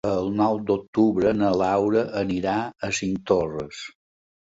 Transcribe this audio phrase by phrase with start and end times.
[0.11, 3.89] El nou d'octubre na Laura anirà a Cinctorres.